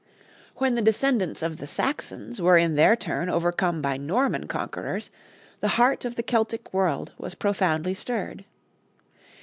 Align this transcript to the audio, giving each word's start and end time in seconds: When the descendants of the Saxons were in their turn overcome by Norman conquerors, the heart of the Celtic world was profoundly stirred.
When 0.55 0.73
the 0.73 0.81
descendants 0.81 1.43
of 1.43 1.57
the 1.57 1.67
Saxons 1.67 2.41
were 2.41 2.57
in 2.57 2.73
their 2.73 2.95
turn 2.95 3.29
overcome 3.29 3.83
by 3.83 3.97
Norman 3.97 4.47
conquerors, 4.47 5.11
the 5.59 5.67
heart 5.77 6.05
of 6.05 6.15
the 6.15 6.23
Celtic 6.23 6.73
world 6.73 7.11
was 7.19 7.35
profoundly 7.35 7.93
stirred. 7.93 8.45